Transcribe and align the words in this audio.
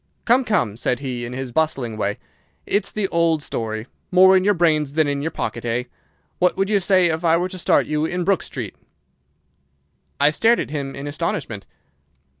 "'Come, 0.25 0.43
come!' 0.43 0.77
said 0.77 1.01
he, 1.01 1.25
in 1.25 1.33
his 1.33 1.51
bustling 1.51 1.95
way. 1.95 2.17
'It's 2.65 2.91
the 2.91 3.07
old 3.09 3.43
story. 3.43 3.85
More 4.09 4.35
in 4.35 4.43
your 4.43 4.55
brains 4.55 4.95
than 4.95 5.07
in 5.07 5.21
your 5.21 5.29
pocket, 5.29 5.63
eh? 5.63 5.83
What 6.39 6.57
would 6.57 6.71
you 6.71 6.79
say 6.79 7.09
if 7.11 7.23
I 7.23 7.37
were 7.37 7.49
to 7.49 7.57
start 7.59 7.85
you 7.85 8.05
in 8.05 8.23
Brook 8.23 8.41
Street?' 8.41 8.73
"I 10.19 10.31
stared 10.31 10.59
at 10.59 10.71
him 10.71 10.95
in 10.95 11.05
astonishment. 11.05 11.67